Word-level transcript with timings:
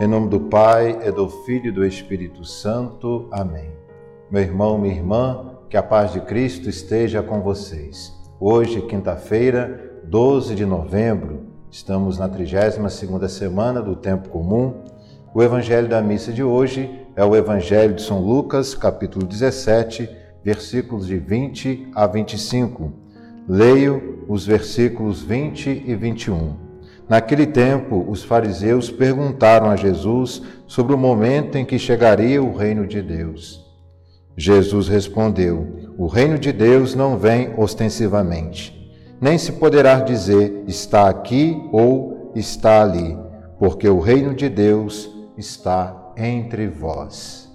Em 0.00 0.06
nome 0.06 0.28
do 0.30 0.40
Pai, 0.40 0.98
e 1.06 1.12
do 1.12 1.28
Filho 1.28 1.66
e 1.66 1.70
do 1.70 1.84
Espírito 1.84 2.46
Santo. 2.46 3.28
Amém. 3.30 3.70
Meu 4.30 4.40
irmão, 4.40 4.78
minha 4.78 4.94
irmã, 4.94 5.58
que 5.68 5.76
a 5.76 5.82
paz 5.82 6.12
de 6.12 6.20
Cristo 6.20 6.68
esteja 6.68 7.22
com 7.22 7.42
vocês. 7.42 8.10
Hoje, 8.40 8.80
quinta-feira, 8.80 10.00
12 10.04 10.54
de 10.54 10.64
novembro, 10.64 11.42
estamos 11.70 12.18
na 12.18 12.26
32ª 12.26 13.28
semana 13.28 13.82
do 13.82 13.94
tempo 13.94 14.30
comum. 14.30 14.82
O 15.34 15.42
evangelho 15.42 15.88
da 15.88 16.00
missa 16.00 16.32
de 16.32 16.42
hoje 16.42 16.90
é 17.14 17.22
o 17.22 17.36
evangelho 17.36 17.94
de 17.94 18.02
São 18.02 18.18
Lucas, 18.18 18.74
capítulo 18.74 19.26
17, 19.26 20.08
versículos 20.42 21.06
de 21.06 21.18
20 21.18 21.90
a 21.94 22.06
25. 22.06 22.90
Leio 23.46 24.24
os 24.26 24.46
versículos 24.46 25.22
20 25.22 25.84
e 25.86 25.94
21. 25.94 26.61
Naquele 27.12 27.46
tempo, 27.46 28.06
os 28.08 28.24
fariseus 28.24 28.90
perguntaram 28.90 29.68
a 29.68 29.76
Jesus 29.76 30.40
sobre 30.66 30.94
o 30.94 30.98
momento 30.98 31.58
em 31.58 31.64
que 31.66 31.78
chegaria 31.78 32.42
o 32.42 32.56
reino 32.56 32.86
de 32.86 33.02
Deus. 33.02 33.62
Jesus 34.34 34.88
respondeu: 34.88 35.92
O 35.98 36.06
reino 36.06 36.38
de 36.38 36.50
Deus 36.50 36.94
não 36.94 37.18
vem 37.18 37.52
ostensivamente, 37.58 38.90
nem 39.20 39.36
se 39.36 39.52
poderá 39.52 40.00
dizer 40.00 40.64
está 40.66 41.06
aqui 41.06 41.62
ou 41.70 42.32
está 42.34 42.80
ali, 42.80 43.14
porque 43.58 43.86
o 43.86 44.00
reino 44.00 44.32
de 44.32 44.48
Deus 44.48 45.10
está 45.36 46.14
entre 46.16 46.66
vós. 46.66 47.46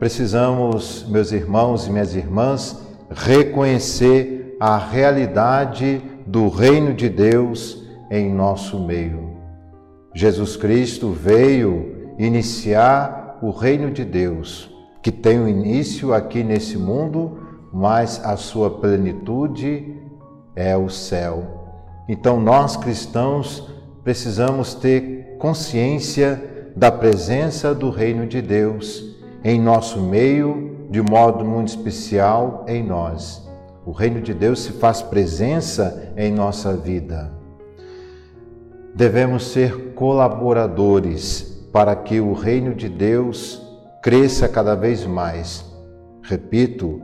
Precisamos, 0.00 1.06
meus 1.08 1.30
irmãos 1.30 1.86
e 1.86 1.92
minhas 1.92 2.12
irmãs, 2.12 2.76
reconhecer 3.08 4.56
a 4.58 4.76
realidade 4.76 6.02
do 6.26 6.48
reino 6.48 6.92
de 6.92 7.08
Deus 7.08 7.85
em 8.10 8.32
nosso 8.32 8.78
meio. 8.78 9.36
Jesus 10.14 10.56
Cristo 10.56 11.10
veio 11.10 12.14
iniciar 12.18 13.38
o 13.42 13.50
reino 13.50 13.90
de 13.90 14.04
Deus, 14.04 14.70
que 15.02 15.12
tem 15.12 15.38
o 15.38 15.42
um 15.42 15.48
início 15.48 16.14
aqui 16.14 16.42
nesse 16.42 16.78
mundo, 16.78 17.38
mas 17.72 18.24
a 18.24 18.36
sua 18.36 18.70
plenitude 18.70 19.94
é 20.54 20.76
o 20.76 20.88
céu. 20.88 21.44
Então 22.08 22.40
nós 22.40 22.76
cristãos 22.76 23.68
precisamos 24.02 24.74
ter 24.74 25.36
consciência 25.38 26.70
da 26.74 26.90
presença 26.90 27.74
do 27.74 27.90
reino 27.90 28.26
de 28.26 28.40
Deus 28.40 29.16
em 29.44 29.60
nosso 29.60 30.00
meio, 30.00 30.86
de 30.90 31.02
modo 31.02 31.44
muito 31.44 31.68
especial 31.68 32.64
em 32.66 32.82
nós. 32.82 33.46
O 33.84 33.90
reino 33.90 34.20
de 34.20 34.32
Deus 34.32 34.60
se 34.60 34.72
faz 34.72 35.02
presença 35.02 36.12
em 36.16 36.32
nossa 36.32 36.74
vida 36.74 37.36
devemos 38.96 39.48
ser 39.48 39.92
colaboradores 39.94 41.68
para 41.70 41.94
que 41.94 42.18
o 42.18 42.32
reino 42.32 42.74
de 42.74 42.88
Deus 42.88 43.60
cresça 44.02 44.48
cada 44.48 44.74
vez 44.74 45.04
mais. 45.04 45.70
Repito, 46.22 47.02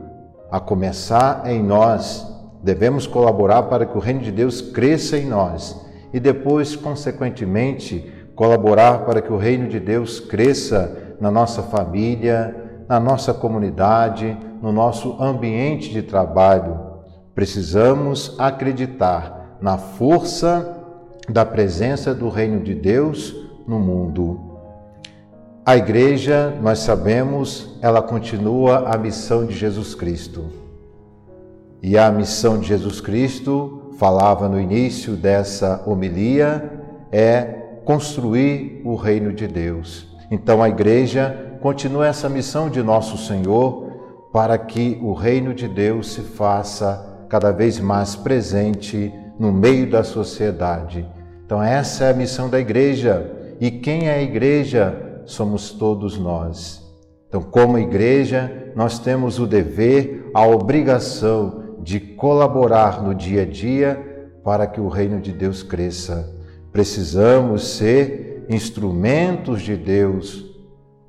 a 0.49 0.59
começar 0.59 1.43
em 1.45 1.61
nós, 1.61 2.27
devemos 2.63 3.05
colaborar 3.05 3.63
para 3.63 3.85
que 3.85 3.95
o 3.95 4.01
reino 4.01 4.21
de 4.21 4.31
Deus 4.31 4.59
cresça 4.59 5.19
em 5.19 5.27
nós 5.27 5.79
e 6.11 6.19
depois, 6.19 6.75
consequentemente, 6.75 8.11
colaborar 8.35 9.05
para 9.05 9.21
que 9.21 9.31
o 9.31 9.37
reino 9.37 9.67
de 9.67 9.79
Deus 9.79 10.19
cresça 10.19 11.15
na 11.21 11.29
nossa 11.29 11.61
família, 11.61 12.55
na 12.89 12.99
nossa 12.99 13.35
comunidade, 13.35 14.35
no 14.59 14.71
nosso 14.71 15.21
ambiente 15.21 15.91
de 15.91 16.01
trabalho. 16.01 16.75
Precisamos 17.35 18.35
acreditar 18.39 19.57
na 19.61 19.77
força 19.77 20.72
da 21.29 21.45
presença 21.45 22.13
do 22.13 22.29
reino 22.29 22.61
de 22.61 22.75
Deus 22.75 23.35
no 23.67 23.79
mundo. 23.79 24.39
A 25.65 25.77
igreja, 25.77 26.53
nós 26.61 26.79
sabemos, 26.79 27.77
ela 27.81 28.01
continua 28.01 28.89
a 28.93 28.97
missão 28.97 29.45
de 29.45 29.53
Jesus 29.53 29.95
Cristo. 29.95 30.45
E 31.81 31.97
a 31.97 32.11
missão 32.11 32.59
de 32.59 32.67
Jesus 32.67 32.99
Cristo, 32.99 33.91
falava 33.97 34.49
no 34.49 34.59
início 34.59 35.15
dessa 35.15 35.81
homilia, 35.85 36.69
é 37.11 37.43
construir 37.85 38.81
o 38.83 38.95
reino 38.95 39.31
de 39.31 39.47
Deus. 39.47 40.07
Então 40.29 40.61
a 40.61 40.67
igreja 40.67 41.57
continua 41.61 42.07
essa 42.07 42.27
missão 42.27 42.69
de 42.69 42.83
nosso 42.83 43.17
Senhor 43.17 43.91
para 44.33 44.57
que 44.57 44.99
o 45.01 45.13
reino 45.13 45.53
de 45.53 45.67
Deus 45.67 46.11
se 46.13 46.21
faça 46.21 47.25
cada 47.29 47.51
vez 47.51 47.79
mais 47.79 48.15
presente 48.15 49.13
no 49.39 49.51
meio 49.51 49.89
da 49.89 50.03
sociedade. 50.03 51.05
Então, 51.45 51.61
essa 51.61 52.05
é 52.05 52.11
a 52.11 52.15
missão 52.15 52.49
da 52.49 52.59
igreja. 52.59 53.55
E 53.59 53.69
quem 53.71 54.07
é 54.07 54.15
a 54.15 54.21
igreja? 54.21 55.21
Somos 55.25 55.71
todos 55.71 56.17
nós. 56.17 56.83
Então, 57.27 57.41
como 57.41 57.77
igreja, 57.77 58.71
nós 58.75 58.99
temos 58.99 59.39
o 59.39 59.47
dever, 59.47 60.29
a 60.33 60.45
obrigação 60.45 61.77
de 61.81 61.99
colaborar 61.99 63.01
no 63.01 63.13
dia 63.13 63.41
a 63.41 63.45
dia 63.45 64.29
para 64.43 64.67
que 64.67 64.79
o 64.79 64.87
reino 64.87 65.19
de 65.19 65.31
Deus 65.31 65.63
cresça. 65.63 66.31
Precisamos 66.71 67.67
ser 67.67 68.45
instrumentos 68.49 69.61
de 69.61 69.75
Deus 69.75 70.45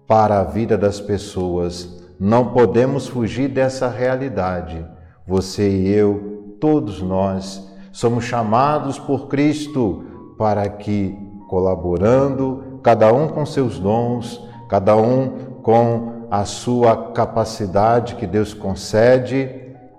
para 0.07 0.41
a 0.41 0.45
vida 0.45 0.77
das 0.77 1.01
pessoas. 1.01 2.03
Não 2.19 2.53
podemos 2.53 3.07
fugir 3.09 3.49
dessa 3.49 3.89
realidade. 3.89 4.85
Você 5.27 5.69
e 5.69 5.89
eu, 5.89 6.57
todos 6.61 7.03
nós, 7.03 7.74
Somos 7.95 8.25
chamados 8.25 8.99
por 8.99 9.29
Cristo 9.29 10.35
para 10.37 10.69
que, 10.69 11.17
colaborando, 11.47 12.81
cada 12.83 13.13
um 13.13 13.29
com 13.29 13.47
seus 13.47 13.79
dons, 13.79 14.45
cada 14.69 14.97
um 14.97 15.61
com 15.63 16.27
a 16.29 16.45
sua 16.45 17.13
capacidade 17.13 18.17
que 18.17 18.27
Deus 18.27 18.53
concede, 18.53 19.49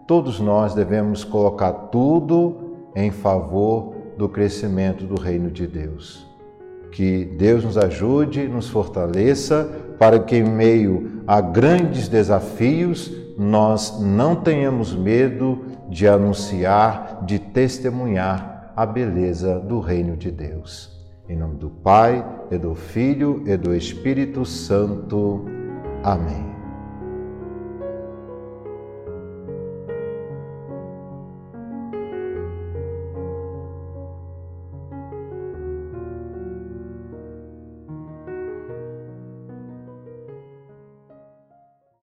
todos 0.06 0.42
nós 0.42 0.74
devemos 0.74 1.24
colocar 1.24 1.72
tudo 1.72 2.90
em 2.94 3.12
favor 3.12 3.96
do 4.18 4.28
crescimento 4.28 5.06
do 5.06 5.16
reino 5.16 5.50
de 5.50 5.66
Deus. 5.66 6.28
Que 6.92 7.24
Deus 7.24 7.64
nos 7.64 7.78
ajude, 7.78 8.46
nos 8.46 8.68
fortaleça, 8.68 9.70
para 9.98 10.20
que, 10.20 10.36
em 10.36 10.44
meio 10.44 11.24
a 11.26 11.40
grandes 11.40 12.10
desafios, 12.10 13.10
nós 13.38 14.00
não 14.00 14.36
tenhamos 14.36 14.94
medo 14.94 15.66
de 15.90 16.08
anunciar, 16.08 17.24
de 17.26 17.40
testemunhar 17.40 18.74
a 18.76 18.86
beleza 18.86 19.60
do 19.60 19.80
reino 19.80 20.18
de 20.18 20.32
Deus. 20.32 20.94
Em 21.28 21.36
nome 21.36 21.56
do 21.56 21.70
Pai, 21.70 22.24
e 22.52 22.58
do 22.58 22.76
Filho 22.76 23.44
e 23.46 23.58
do 23.58 23.74
Espírito 23.74 24.46
Santo. 24.46 25.46
Amém. 26.04 26.55